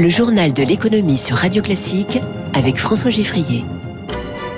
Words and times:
Le 0.00 0.08
journal 0.08 0.54
de 0.54 0.62
l'économie 0.62 1.18
sur 1.18 1.36
Radio 1.36 1.60
Classique 1.60 2.22
avec 2.54 2.78
François 2.78 3.10
Giffrier. 3.10 3.66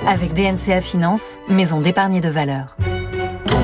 Avec 0.07 0.33
DNCA 0.33 0.79
Finance, 0.79 1.37
maison 1.49 1.81
d'épargne 1.81 2.21
de 2.21 2.29
valeur. 2.29 2.77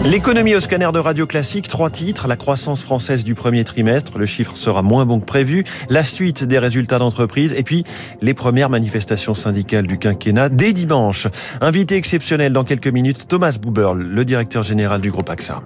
L'économie 0.03 0.55
au 0.55 0.59
scanner 0.59 0.89
de 0.91 0.99
Radio 0.99 1.25
Classique, 1.25 1.69
trois 1.69 1.89
titres. 1.89 2.27
La 2.27 2.35
croissance 2.35 2.83
française 2.83 3.23
du 3.23 3.33
premier 3.33 3.63
trimestre, 3.63 4.17
le 4.17 4.25
chiffre 4.25 4.57
sera 4.57 4.81
moins 4.81 5.05
bon 5.05 5.21
que 5.21 5.25
prévu. 5.25 5.63
La 5.89 6.03
suite 6.03 6.43
des 6.43 6.59
résultats 6.59 6.99
d'entreprise 6.99 7.53
et 7.53 7.63
puis 7.63 7.85
les 8.19 8.33
premières 8.33 8.69
manifestations 8.69 9.33
syndicales 9.33 9.87
du 9.87 9.97
quinquennat 9.97 10.49
dès 10.49 10.73
dimanche. 10.73 11.27
Invité 11.61 11.95
exceptionnel 11.95 12.51
dans 12.51 12.65
quelques 12.65 12.87
minutes, 12.87 13.29
Thomas 13.29 13.57
Buberl, 13.57 14.01
le 14.01 14.25
directeur 14.25 14.63
général 14.63 14.99
du 14.99 15.11
groupe 15.11 15.29
AXA. 15.29 15.63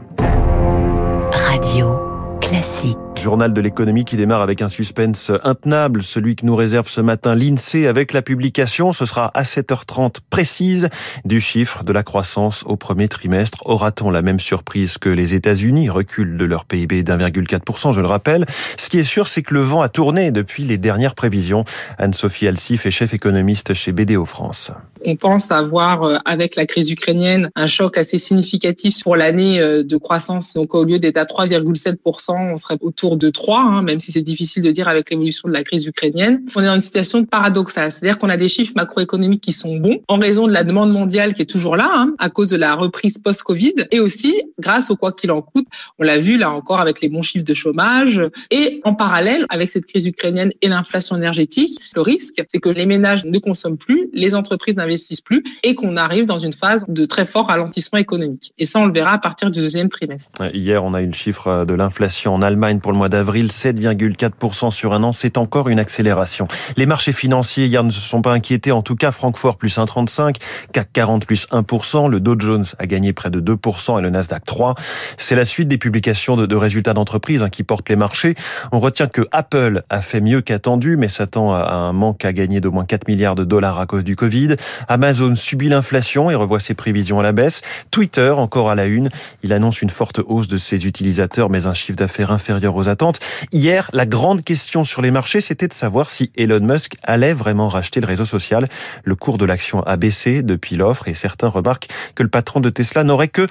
Radio 1.32 1.98
Classique. 2.40 3.03
Journal 3.22 3.54
de 3.54 3.62
l'économie 3.62 4.04
qui 4.04 4.18
démarre 4.18 4.42
avec 4.42 4.62
un 4.62 4.70
suspense 4.70 5.32
intenable, 5.44 6.04
celui 6.04 6.36
que 6.36 6.46
nous 6.46 6.56
réserve 6.56 6.90
ce 6.90 7.00
matin 7.00 7.36
l'INSEE 7.36 7.88
avec 7.88 8.12
la 8.12 8.22
publication. 8.22 8.92
Ce 8.92 9.06
sera 9.06 9.32
à 9.34 9.44
7h30 9.44 10.18
précise 10.30 10.90
du 11.24 11.40
chiffre 11.40 11.84
de 11.84 11.94
la 11.94 12.04
croissance 12.04 12.64
au 12.68 12.76
premier 12.76 13.08
trimestre. 13.08 13.60
Aura-t-on 13.66 14.12
la 14.12 14.22
même 14.22 14.40
surprise 14.40 14.98
que 14.98 15.10
les 15.10 15.34
États-Unis? 15.36 15.90
Reculent 15.90 16.38
de 16.38 16.46
leur 16.46 16.66
PIB 16.66 17.04
d'1,4%, 17.04 17.94
je 17.94 18.02
le 18.02 18.08
rappelle. 18.08 18.46
Ce 18.78 18.90
qui 18.90 19.00
est 19.00 19.04
sûr, 19.04 19.28
c'est 19.28 19.42
que 19.42 19.54
le 19.54 19.62
vent 19.62 19.82
a 19.82 19.90
tourné 19.90 20.32
depuis 20.32 20.64
les 20.64 20.78
dernières 20.78 21.16
prévisions. 21.16 21.64
Anne-Sophie 21.98 22.48
Alsif 22.48 22.86
est 22.86 22.92
chef 22.92 23.14
économiste 23.14 23.74
chez 23.74 23.92
BDO 23.92 24.26
France. 24.26 24.72
On 25.06 25.16
pense 25.16 25.52
avoir, 25.52 26.04
euh, 26.04 26.18
avec 26.24 26.56
la 26.56 26.66
crise 26.66 26.90
ukrainienne, 26.90 27.50
un 27.56 27.68
choc 27.68 27.98
assez 27.98 28.18
significatif 28.18 29.04
pour 29.04 29.16
l'année 29.18 29.60
euh, 29.60 29.84
de 29.84 29.98
croissance. 29.98 30.54
Donc, 30.54 30.74
au 30.76 30.86
lieu 30.86 30.98
d'être 31.00 31.18
à 31.18 31.26
3,7%, 31.26 32.54
on 32.54 32.56
serait 32.56 32.78
autour 32.80 33.03
de 33.12 33.30
3, 33.30 33.60
hein, 33.60 33.82
même 33.82 34.00
si 34.00 34.12
c'est 34.12 34.22
difficile 34.22 34.64
de 34.64 34.72
dire 34.72 34.88
avec 34.88 35.10
l'évolution 35.10 35.50
de 35.50 35.54
la 35.54 35.64
crise 35.64 35.86
ukrainienne. 35.86 36.42
On 36.56 36.62
est 36.62 36.66
dans 36.66 36.76
une 36.76 36.82
situation 36.82 37.26
paradoxale, 37.26 37.92
c'est-à-dire 37.92 38.18
qu'on 38.18 38.30
a 38.30 38.38
des 38.38 38.48
chiffres 38.48 38.74
macroéconomiques 38.76 39.42
qui 39.42 39.52
sont 39.52 39.76
bons 39.78 40.00
en 40.08 40.18
raison 40.18 40.48
de 40.48 40.54
la 40.54 40.64
demande 40.64 40.92
mondiale 40.92 41.34
qui 41.34 41.42
est 41.42 41.50
toujours 41.50 41.76
là, 41.76 41.90
hein, 41.94 42.14
à 42.20 42.30
cause 42.30 42.50
de 42.50 42.58
la 42.58 42.76
reprise 42.76 43.18
post-Covid, 43.18 43.74
et 43.92 44.00
aussi 44.00 44.42
grâce 44.60 44.90
au 44.90 44.96
quoi 44.96 45.12
qu'il 45.12 45.32
en 45.32 45.42
coûte. 45.42 45.68
On 46.00 46.04
l'a 46.04 46.18
vu 46.18 46.38
là 46.38 46.52
encore 46.52 46.80
avec 46.80 47.02
les 47.02 47.10
bons 47.10 47.22
chiffres 47.22 47.46
de 47.46 47.54
chômage, 47.54 48.22
et 48.50 48.82
en 48.84 48.94
parallèle 48.94 49.46
avec 49.50 49.70
cette 49.70 49.86
crise 49.86 50.06
ukrainienne 50.06 50.52
et 50.62 50.70
l'inflation 50.70 51.18
énergétique, 51.18 51.78
le 51.96 52.02
risque, 52.02 52.42
c'est 52.48 52.60
que 52.60 52.70
les 52.70 52.86
ménages 52.86 53.26
ne 53.26 53.38
consomment 53.40 53.78
plus, 53.78 54.10
les 54.14 54.34
entreprises 54.36 54.78
n'investissent 54.78 55.22
plus, 55.22 55.44
et 55.64 55.76
qu'on 55.76 55.98
arrive 55.98 56.26
dans 56.26 56.38
une 56.38 56.54
phase 56.54 56.86
de 56.88 57.06
très 57.06 57.26
fort 57.26 57.48
ralentissement 57.48 58.00
économique. 58.00 58.54
Et 58.58 58.66
ça, 58.66 58.80
on 58.80 58.86
le 58.86 58.94
verra 58.94 59.14
à 59.14 59.18
partir 59.18 59.52
du 59.52 59.60
deuxième 59.60 59.90
trimestre. 59.90 60.42
Hier, 60.54 60.84
on 60.84 60.94
a 60.94 61.02
eu 61.02 61.08
le 61.08 61.14
chiffre 61.14 61.66
de 61.66 61.74
l'inflation 61.74 62.34
en 62.34 62.42
Allemagne 62.42 62.80
pour 62.80 62.93
le 62.94 62.98
mois 62.98 63.10
d'avril, 63.10 63.48
7,4% 63.48 64.72
sur 64.72 64.94
un 64.94 65.04
an, 65.04 65.14
c'est 65.14 65.38
encore 65.38 65.68
une 65.70 65.80
accélération. 65.80 66.48
Les 66.78 66.86
marchés 66.86 67.12
financiers 67.12 67.66
hier 67.66 67.84
ne 67.84 67.92
se 67.92 68.00
sont 68.00 68.22
pas 68.22 68.32
inquiétés, 68.32 68.72
en 68.72 68.82
tout 68.82 68.96
cas 68.96 69.12
Francfort 69.12 69.58
plus 69.58 69.78
1,35, 69.78 70.36
CAC 70.72 70.94
40 70.94 71.26
plus 71.26 71.48
1%, 71.48 72.10
le 72.10 72.20
Dow 72.20 72.36
Jones 72.40 72.66
a 72.80 72.86
gagné 72.86 73.14
près 73.14 73.30
de 73.30 73.42
2% 73.42 74.00
et 74.00 74.02
le 74.02 74.10
Nasdaq 74.10 74.46
3. 74.46 74.76
C'est 75.18 75.36
la 75.36 75.46
suite 75.46 75.68
des 75.68 75.78
publications 75.78 76.36
de, 76.36 76.56
résultats 76.56 76.94
d'entreprise 76.94 77.42
hein, 77.42 77.50
qui 77.50 77.64
portent 77.64 77.90
les 77.90 77.96
marchés. 77.96 78.36
On 78.72 78.80
retient 78.80 79.08
que 79.08 79.24
Apple 79.32 79.82
a 79.90 80.02
fait 80.02 80.22
mieux 80.22 80.42
qu'attendu, 80.42 80.96
mais 80.96 81.10
s'attend 81.10 81.54
à 81.54 81.74
un 81.74 81.94
manque 81.94 82.24
à 82.26 82.34
gagner 82.34 82.62
d'au 82.62 82.72
moins 82.72 82.86
4 82.86 83.08
milliards 83.08 83.36
de 83.36 83.44
dollars 83.44 83.80
à 83.80 83.86
cause 83.86 84.04
du 84.04 84.16
Covid. 84.16 84.56
Amazon 84.88 85.36
subit 85.36 85.70
l'inflation 85.70 86.30
et 86.30 86.36
revoit 86.36 86.60
ses 86.60 86.76
prévisions 86.76 87.20
à 87.20 87.24
la 87.24 87.32
baisse. 87.32 87.62
Twitter, 87.92 88.30
encore 88.30 88.70
à 88.70 88.76
la 88.76 88.86
une, 88.86 89.10
il 89.42 89.52
annonce 89.52 89.82
une 89.82 89.90
forte 89.90 90.22
hausse 90.26 90.48
de 90.48 90.58
ses 90.58 90.86
utilisateurs, 90.86 91.50
mais 91.50 91.66
un 91.66 91.74
chiffre 91.74 91.98
d'affaires 91.98 92.32
inférieur 92.32 92.76
aux 92.76 92.83
attentes. 92.90 93.20
Hier, 93.52 93.90
la 93.94 94.06
grande 94.06 94.44
question 94.44 94.86
sur 94.86 95.02
les 95.02 95.12
marchés, 95.12 95.42
c'était 95.42 95.68
de 95.68 95.74
savoir 95.74 96.10
si 96.10 96.32
Elon 96.36 96.60
Musk 96.62 96.96
allait 97.04 97.34
vraiment 97.34 97.68
racheter 97.68 98.00
le 98.00 98.08
réseau 98.08 98.26
social. 98.26 98.68
Le 99.04 99.16
cours 99.16 99.38
de 99.38 99.46
l'action 99.46 99.82
a 99.84 99.98
baissé 99.98 100.42
depuis 100.42 100.76
l'offre 100.76 101.08
et 101.08 101.14
certains 101.14 101.48
remarquent 101.48 101.88
que 102.16 102.24
le 102.24 102.30
patron 102.30 102.60
de 102.60 102.70
Tesla 102.70 103.04
n'aurait 103.04 103.28
que 103.28 103.48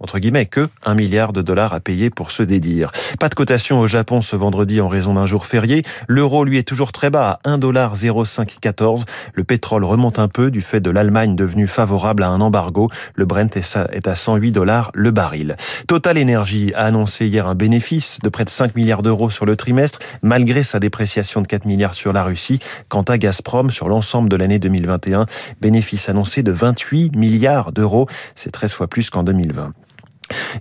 entre 0.00 0.18
guillemets, 0.18 0.46
que 0.46 0.68
1 0.84 0.94
milliard 0.94 1.32
de 1.32 1.42
dollars 1.42 1.72
à 1.72 1.80
payer 1.80 2.10
pour 2.10 2.30
se 2.30 2.42
dédire. 2.42 2.90
Pas 3.18 3.28
de 3.28 3.34
cotation 3.34 3.80
au 3.80 3.86
Japon 3.86 4.20
ce 4.20 4.36
vendredi 4.36 4.80
en 4.80 4.88
raison 4.88 5.14
d'un 5.14 5.26
jour 5.26 5.46
férié. 5.46 5.82
L'euro, 6.06 6.44
lui, 6.44 6.58
est 6.58 6.62
toujours 6.62 6.92
très 6.92 7.10
bas 7.10 7.40
à 7.44 7.56
1,0514. 7.56 9.04
Le 9.34 9.44
pétrole 9.44 9.84
remonte 9.84 10.18
un 10.18 10.28
peu 10.28 10.50
du 10.50 10.60
fait 10.60 10.80
de 10.80 10.90
l'Allemagne 10.90 11.34
devenue 11.34 11.66
favorable 11.66 12.22
à 12.22 12.28
un 12.28 12.40
embargo. 12.40 12.88
Le 13.14 13.24
Brent 13.24 13.56
est 13.56 14.06
à 14.08 14.14
108 14.14 14.52
dollars 14.52 14.90
le 14.94 15.10
baril. 15.10 15.56
Total 15.86 16.18
Energy 16.18 16.72
a 16.74 16.84
annoncé 16.84 17.26
hier 17.26 17.46
un 17.46 17.54
bénéfice 17.54 18.18
de 18.22 18.28
près 18.28 18.44
de 18.44 18.50
5 18.50 18.76
milliards 18.76 19.02
d'euros 19.02 19.30
sur 19.30 19.46
le 19.46 19.56
trimestre, 19.56 19.98
malgré 20.22 20.62
sa 20.62 20.78
dépréciation 20.78 21.40
de 21.40 21.46
4 21.46 21.64
milliards 21.64 21.94
sur 21.94 22.12
la 22.12 22.22
Russie. 22.22 22.58
Quant 22.88 23.02
à 23.02 23.18
Gazprom, 23.18 23.70
sur 23.70 23.88
l'ensemble 23.88 24.28
de 24.28 24.36
l'année 24.36 24.58
2021, 24.58 25.26
bénéfice 25.60 26.08
annoncé 26.08 26.42
de 26.42 26.52
28 26.52 27.16
milliards 27.16 27.72
d'euros. 27.72 28.06
C'est 28.34 28.50
13 28.50 28.72
fois 28.74 28.88
plus 28.88 29.10
qu'en 29.10 29.22
2020. 29.22 29.72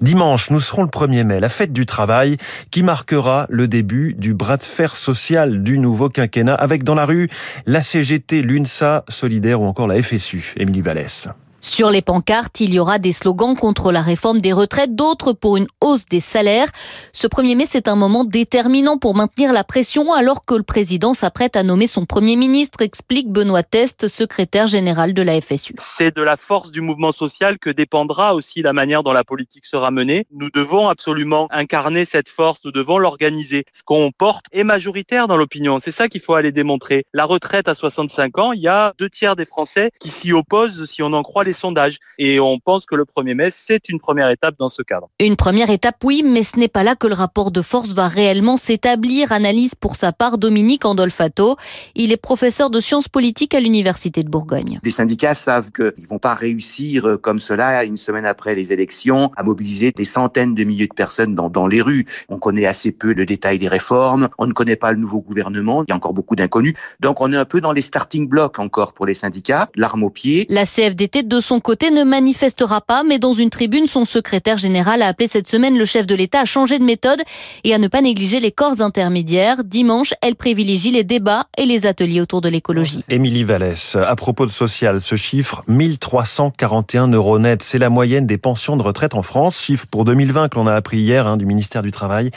Dimanche, 0.01 0.49
nous 0.51 0.59
serons 0.59 0.83
le 0.83 0.89
1er 0.89 1.23
mai, 1.23 1.39
la 1.39 1.49
fête 1.49 1.73
du 1.73 1.85
travail 1.85 2.37
qui 2.71 2.83
marquera 2.83 3.47
le 3.49 3.67
début 3.67 4.13
du 4.13 4.33
bras 4.33 4.57
de 4.57 4.63
fer 4.63 4.95
social 4.95 5.63
du 5.63 5.79
nouveau 5.79 6.09
quinquennat 6.09 6.55
avec 6.55 6.83
dans 6.83 6.95
la 6.95 7.05
rue 7.05 7.29
la 7.65 7.81
CGT, 7.81 8.41
l'UNSA, 8.41 9.03
Solidaire 9.09 9.61
ou 9.61 9.65
encore 9.65 9.87
la 9.87 10.01
FSU. 10.01 10.53
Émilie 10.57 10.81
Vallès. 10.81 11.27
Sur 11.65 11.89
les 11.89 12.03
pancartes, 12.03 12.59
il 12.59 12.73
y 12.75 12.79
aura 12.79 12.99
des 12.99 13.11
slogans 13.11 13.55
contre 13.55 13.91
la 13.91 14.03
réforme 14.03 14.39
des 14.39 14.53
retraites, 14.53 14.95
d'autres 14.95 15.33
pour 15.33 15.57
une 15.57 15.65
hausse 15.81 16.05
des 16.05 16.19
salaires. 16.19 16.69
Ce 17.11 17.25
1er 17.25 17.57
mai, 17.57 17.65
c'est 17.65 17.87
un 17.87 17.95
moment 17.95 18.23
déterminant 18.23 18.99
pour 18.99 19.15
maintenir 19.15 19.51
la 19.51 19.63
pression 19.63 20.13
alors 20.13 20.45
que 20.45 20.53
le 20.53 20.63
président 20.63 21.15
s'apprête 21.15 21.55
à 21.55 21.63
nommer 21.63 21.87
son 21.87 22.05
premier 22.05 22.35
ministre, 22.35 22.83
explique 22.83 23.29
Benoît 23.31 23.63
Test, 23.63 24.07
secrétaire 24.07 24.67
général 24.67 25.15
de 25.15 25.21
la 25.23 25.41
FSU. 25.41 25.73
C'est 25.79 26.15
de 26.15 26.21
la 26.21 26.37
force 26.37 26.69
du 26.69 26.81
mouvement 26.81 27.11
social 27.11 27.57
que 27.57 27.71
dépendra 27.71 28.35
aussi 28.35 28.61
la 28.61 28.71
manière 28.71 29.01
dont 29.01 29.11
la 29.11 29.23
politique 29.23 29.65
sera 29.65 29.89
menée. 29.89 30.27
Nous 30.31 30.51
devons 30.51 30.87
absolument 30.87 31.47
incarner 31.51 32.05
cette 32.05 32.29
force, 32.29 32.59
nous 32.63 32.71
devons 32.71 32.99
l'organiser. 32.99 33.65
Ce 33.73 33.81
qu'on 33.83 34.11
porte 34.15 34.45
est 34.51 34.63
majoritaire 34.63 35.27
dans 35.27 35.35
l'opinion, 35.35 35.79
c'est 35.79 35.91
ça 35.91 36.09
qu'il 36.09 36.21
faut 36.21 36.35
aller 36.35 36.51
démontrer. 36.51 37.05
La 37.11 37.25
retraite 37.25 37.67
à 37.67 37.73
65 37.73 38.37
ans, 38.37 38.51
il 38.53 38.61
y 38.61 38.67
a 38.67 38.93
deux 38.99 39.09
tiers 39.09 39.35
des 39.35 39.45
Français 39.45 39.89
qui 39.99 40.09
s'y 40.09 40.31
opposent 40.31 40.85
si 40.85 41.01
on 41.01 41.11
en 41.11 41.23
croit 41.23 41.43
les 41.43 41.54
sondages. 41.55 41.99
Et 42.17 42.39
on 42.39 42.59
pense 42.59 42.85
que 42.85 42.95
le 42.95 43.03
1er 43.03 43.33
mai, 43.33 43.49
c'est 43.51 43.89
une 43.89 43.99
première 43.99 44.29
étape 44.29 44.55
dans 44.57 44.69
ce 44.69 44.81
cadre. 44.81 45.09
Une 45.19 45.35
première 45.35 45.69
étape, 45.69 45.95
oui, 46.03 46.23
mais 46.25 46.43
ce 46.43 46.57
n'est 46.57 46.67
pas 46.67 46.83
là 46.83 46.95
que 46.95 47.07
le 47.07 47.13
rapport 47.13 47.51
de 47.51 47.61
force 47.61 47.93
va 47.93 48.07
réellement 48.07 48.57
s'établir, 48.57 49.31
analyse 49.31 49.75
pour 49.75 49.95
sa 49.95 50.11
part 50.11 50.37
Dominique 50.37 50.85
Andolfato. 50.85 51.55
Il 51.95 52.11
est 52.11 52.17
professeur 52.17 52.69
de 52.69 52.79
sciences 52.79 53.07
politiques 53.07 53.53
à 53.53 53.59
l'Université 53.59 54.23
de 54.23 54.29
Bourgogne. 54.29 54.79
Les 54.83 54.91
syndicats 54.91 55.33
savent 55.33 55.71
qu'ils 55.71 55.85
ne 55.85 56.07
vont 56.07 56.19
pas 56.19 56.33
réussir 56.33 57.07
euh, 57.07 57.17
comme 57.17 57.39
cela, 57.39 57.83
une 57.83 57.97
semaine 57.97 58.25
après 58.25 58.55
les 58.55 58.73
élections, 58.73 59.31
à 59.35 59.43
mobiliser 59.43 59.91
des 59.91 60.03
centaines 60.03 60.55
de 60.55 60.63
milliers 60.63 60.87
de 60.87 60.93
personnes 60.93 61.35
dans, 61.35 61.49
dans 61.49 61.67
les 61.67 61.81
rues. 61.81 62.05
On 62.29 62.37
connaît 62.37 62.65
assez 62.65 62.91
peu 62.91 63.13
le 63.13 63.25
détail 63.25 63.59
des 63.59 63.67
réformes, 63.67 64.29
on 64.37 64.47
ne 64.47 64.53
connaît 64.53 64.75
pas 64.75 64.91
le 64.91 64.99
nouveau 64.99 65.21
gouvernement, 65.21 65.83
il 65.83 65.89
y 65.89 65.93
a 65.93 65.95
encore 65.95 66.13
beaucoup 66.13 66.35
d'inconnus. 66.35 66.75
Donc 66.99 67.21
on 67.21 67.31
est 67.31 67.37
un 67.37 67.45
peu 67.45 67.61
dans 67.61 67.71
les 67.71 67.81
starting 67.81 68.27
blocks 68.27 68.59
encore 68.59 68.93
pour 68.93 69.05
les 69.05 69.13
syndicats, 69.13 69.69
l'arme 69.75 70.03
au 70.03 70.09
pied. 70.09 70.45
La 70.49 70.65
CFDT, 70.65 71.23
de 71.23 71.34
son 71.41 71.59
côté, 71.59 71.91
ne 71.91 72.03
manifestera 72.03 72.81
pas, 72.81 73.03
mais 73.03 73.19
dans 73.19 73.33
une 73.33 73.49
tribune, 73.49 73.87
son 73.87 74.05
secrétaire 74.05 74.57
général 74.57 75.01
a 75.01 75.07
appelé 75.07 75.27
cette 75.27 75.47
semaine 75.47 75.77
le 75.77 75.85
chef 75.85 76.07
de 76.07 76.15
l'État 76.15 76.41
à 76.41 76.45
changer 76.45 76.79
de 76.79 76.83
méthode 76.83 77.21
et 77.63 77.73
à 77.73 77.77
ne 77.77 77.87
pas 77.87 78.01
négliger 78.01 78.39
les 78.39 78.51
corps 78.51 78.81
intermédiaires. 78.81 79.63
Dimanche, 79.63 80.13
elle 80.21 80.35
privilégie 80.35 80.91
les 80.91 81.03
débats 81.03 81.45
et 81.57 81.65
les 81.65 81.85
ateliers 81.85 82.21
autour 82.21 82.41
de 82.41 82.49
l'écologie. 82.49 83.03
Émilie 83.09 83.43
Vallès, 83.43 83.95
à 83.95 84.15
propos 84.15 84.45
de 84.45 84.51
social, 84.51 85.01
ce 85.01 85.15
chiffre, 85.15 85.63
1341 85.67 87.07
euros 87.09 87.39
net, 87.39 87.63
c'est 87.63 87.79
la 87.79 87.89
moyenne 87.89 88.25
des 88.25 88.37
pensions 88.37 88.77
de 88.77 88.83
retraite 88.83 89.15
en 89.15 89.21
France, 89.21 89.61
chiffre 89.61 89.85
pour 89.87 90.05
2020 90.05 90.49
que 90.49 90.55
l'on 90.55 90.67
a 90.67 90.73
appris 90.73 90.99
hier 90.99 91.27
hein, 91.27 91.37
du 91.37 91.45
ministère 91.45 91.81
du 91.81 91.91
Travail, 91.91 92.31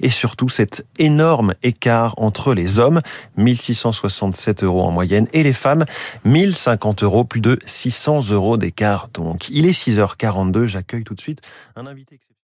et 0.00 0.10
surtout 0.10 0.48
cet 0.48 0.84
énorme 0.98 1.54
écart 1.62 2.14
entre 2.16 2.54
les 2.54 2.78
hommes, 2.78 3.00
1667 3.36 4.64
euros 4.64 4.82
en 4.82 4.90
moyenne, 4.90 5.26
et 5.32 5.42
les 5.42 5.52
femmes, 5.52 5.84
1050 6.24 7.02
euros, 7.02 7.24
plus 7.24 7.40
de 7.40 7.58
600 7.66 8.20
euros 8.42 8.56
d'écart. 8.56 9.08
Donc, 9.08 9.48
il 9.48 9.66
est 9.66 9.70
6h42. 9.70 10.66
J'accueille 10.66 11.04
tout 11.04 11.14
de 11.14 11.20
suite 11.20 11.40
un 11.76 11.86
invité. 11.86 12.20